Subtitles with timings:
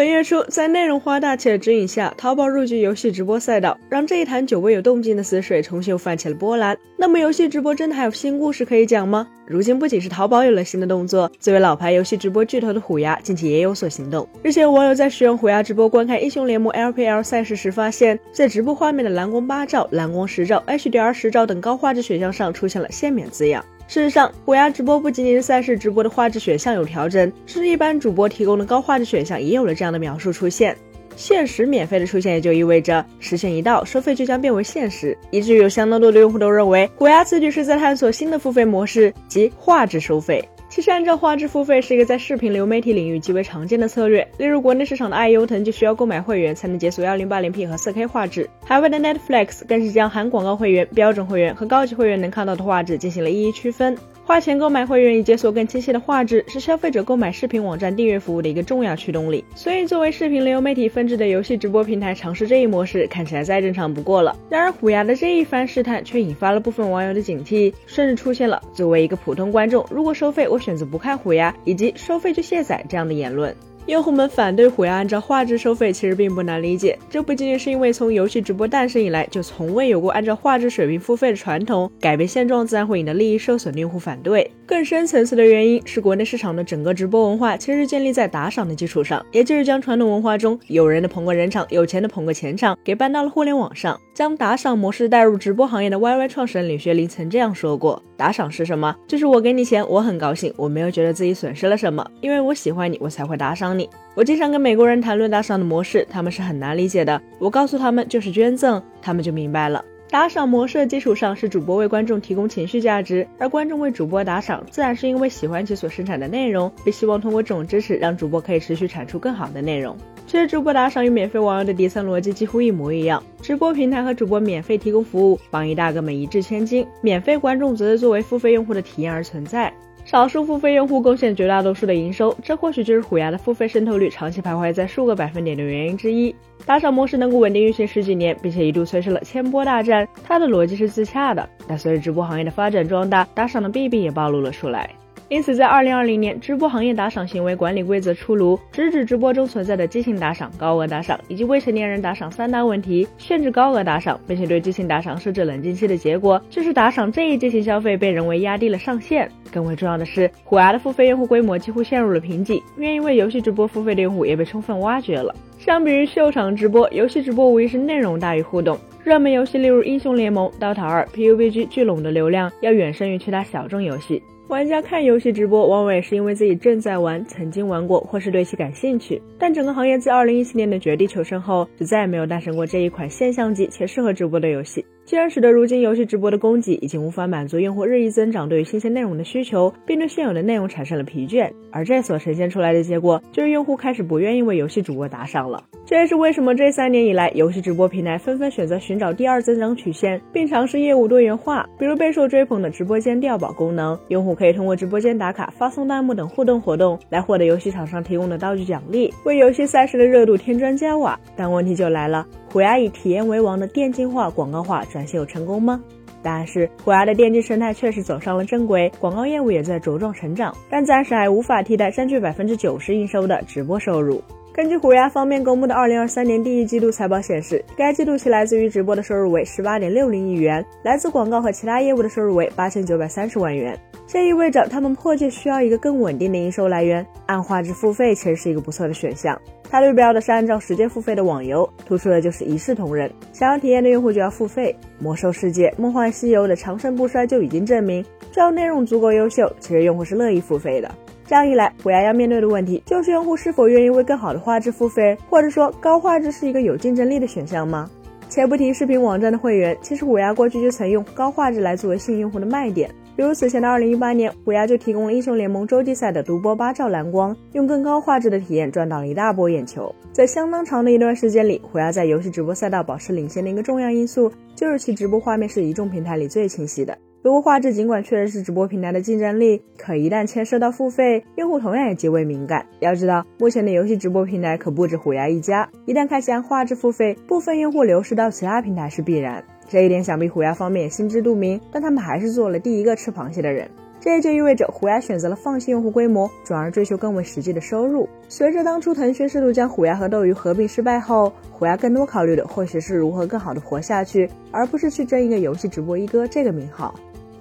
[0.00, 6.74] 本月初，在内容花大企的指引下，淘宝入局游戏直播赛道，让这一潭久未有动静的死水重新又泛起了波澜。
[6.96, 9.28] 那么，游戏直播真的还有新故事可以讲吗？
[9.44, 14.26] 如今，不仅是淘宝有了新的动作，作为老牌游戏直播巨头的虎牙近期也有所行动。
[14.42, 23.62] 日前，网友在使用虎牙直播观看英雄联盟 LPL 赛事时，发现，在直播画面的蓝光八兆、蓝光十兆、HDR 十兆等高画质选项上出现了限免字样。
[23.90, 30.76] 事实上，虎牙直播不仅仅是赛事直播的画质选项有调整，甚至一般主播提供的高画质选项也有了这样的描述出现。
[31.16, 40.48] 限时免费的出现，也就意味着时限一到，收费就将变为现实，以至于有相当多的用户都认为，虎牙此举是在探索新的付费模式，即画质收费。
[40.70, 44.26] 其实，按照画质付费是一个在视频流媒体领域极为常见的策略。
[44.38, 53.98] 例如，国内市场的爱优腾就需要购买会员才能解锁 1080P 和 4K 画质，海外的 Netflix 更是将含广告会员、标准会员和高级会员能看到的画质进行了一一区分。
[54.30, 59.44] 花钱购买会员以解锁更清晰的画质，是消费者购买视频网站订阅服务的一个重要驱动力。
[59.56, 64.36] 所以，作为视频流媒体分支的游戏直播平台，尝试这一模式看起来再正常不过了。
[64.48, 73.52] 然而，虎牙的这一番试探却引发了部分网友的警惕，甚至出现了“作为一个普通观众，如果收费，我选择不看虎牙”以及“收费就卸载”这样的言论。
[73.90, 76.96] 用户们反对虎牙按照画质收费，其实并不难理解。
[77.10, 84.48] 这不仅仅是因为从游戏直播诞生以来，就从未有过按照画质水平付费的传统，改变现状自然会引得利益受损的用户反对。
[84.64, 98.94] 更深层次的原因是，国内市场的整个直播文化其实建立在打赏的基础上，也就是将传统文化中有人的捧个人场，有钱的捧个钱场，给搬到了互联网上，将打赏模式带入直播行业的 YY 创始人李学林曾这样说过：“打赏是什么？
[99.08, 103.79] 就是我给你钱，我很高兴，我没有觉得自己损失了什么，因为我喜欢你，我才会打赏你。
[104.14, 107.20] 我经常跟美国人谈论打赏的模式，他们是很难理解的。
[107.38, 119.96] 我告诉他们就是捐赠，他们就明白了。”打赏模式的基础上是主播为观众提供情绪价值，而观众为主播打赏，自然是因为喜欢其所生产的内容，并希望通过这种支持让主播可以持续产出更好的内容。
[120.26, 129.72] 其实，主播打赏与免费网友的底层逻辑几乎一模一样，直播平台和主播免费提供服务，榜一大哥们一掷千金，免费观众则是作为付费用户的体验而存在。
[130.04, 136.34] 少数付费用户贡献绝大多数的营收，这或许就是虎牙的付费渗透率长期徘徊在数个百分点的原因之一。
[136.66, 141.48] 打赏模式能够稳定运行十几年，并且一度催生了千波大战，它的逻辑是自洽的。
[141.66, 144.90] 但随着直播行业的发展壮大，打赏的弊病也暴露了出来。
[145.30, 159.30] 因此，在二零二零年，直播行业打赏行为管理规则出炉，直指直播中存在的激情打赏、高额打赏以及未成年人打赏三大问题，限制高额打赏，并且对激情打赏设置冷静期的结果，就是打赏这一激情消费被人为压低了上限。
[159.52, 165.32] 更为重要的是，虎牙的付费用户规模几乎陷入了瓶颈，愿意为游戏直播付费的用户也被充分挖掘了。
[165.58, 168.76] 相比于秀场直播，游戏直播无疑是内容大于互动。
[169.04, 174.20] 热门游戏例如英雄联盟、DOTA 二、PUBG 聚拢的流量要远胜于其他小众游戏。
[174.50, 179.22] 玩家看游戏直播，往往也是因为自己正在玩、曾经玩过，或是对其感兴趣。
[179.38, 184.84] 但整个行业自2017年的绝地求生后，就再也没有诞生过这一款现象级且适合直播的游戏。
[185.10, 191.50] 竟然使得如今游戏直播的供给已经无法满足用户日益增长对于新鲜内容的需求，并对现有的内容产生了疲倦。
[191.72, 195.64] 而这所呈现出来的结果，就是用户开始不愿意为游戏主播打赏了。
[195.84, 211.18] 这也是为什么这三年以来，游戏直播平台纷纷选择寻找第二增长曲线，并尝试业务多元化，比如备受追捧的直播间调宝功能，用户可以通过直播间打卡、发送弹幕等互动活动来获得游戏厂商提供的道具奖励，为游戏赛事的热度添砖加瓦。
[211.34, 212.24] 但问题就来了。
[212.52, 215.82] 虎牙以体验为王的电竞化、广告化转型有成功吗？
[216.22, 224.22] 答案是，虎牙的电竞生态确实走上了正轨，广告业务也在茁壮成长，但暂时还无法替代占据百分之九十营收的直播收入。
[224.52, 233.78] 根据虎牙方面公布的二零二三年第一季度财报显示，该季度其来自于直播的收入为十八点六零亿元，来自广告和其他业务的收入为八千九百三十万元。
[234.08, 239.40] 这意味着他们迫切需要一个更稳定的营收来源，按画质付费其实是一个不错的选项。
[239.70, 243.08] 它对标的是按照时间付费的网游，突出的就是一视同仁。
[243.32, 244.74] 想要体验的用户就要付费。
[244.98, 250.92] 魔兽世界、梦幻西游的长盛不衰就已经证明，只要内容足够优秀，其实用户是乐意付费的。
[251.30, 257.88] 这样一来，虎牙要面对的问题就是用户是否愿意为更好的画质付费，或者说高画质是一个有竞争力的选项吗？
[258.28, 262.90] 且不提视频网站的会员，其实虎牙过去就曾用高画质来作为吸引用户的卖点。
[263.14, 269.94] 比如此前的二零一八年，虎牙就提供了英雄联盟洲际赛的独播八兆蓝光，用更高画质的体验赚到了一大波眼球。
[270.12, 276.98] 在相当长的一段时间里，虎牙在游戏直播赛道保持领先的一个重要因素，就是其直播画面是一众平台里最清晰的。
[277.22, 282.64] 不过画质尽管确实是直播平台的竞争力，可一旦牵涉到付费，用户同样也极为敏感。
[282.78, 289.44] 要知道，目前的游戏直播平台可不止虎牙一家，一旦开启按画质付费，部分用户流失到其他平台是必然。
[289.68, 293.70] 这一点想必虎牙方面也心知肚明，但他们还是做了第一个吃螃蟹的人。
[294.00, 298.08] 这也就意味着虎牙选择了放弃用户规模，转而追求更为实际的收入。
[298.30, 306.94] 随着当初腾讯试图将虎牙和斗鱼合并失败后，虎牙更多考虑的或许是如何更好的活下去，而不是去争一个游戏直播一哥这个名号。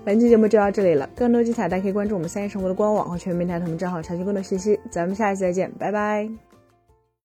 [0.10, 4.80] 本期节目就到这里了，更多精彩大家可以关注我们三叶生活的官网和全民台同账号查询更多信息。
[4.90, 6.49] 咱们下期再见，拜拜。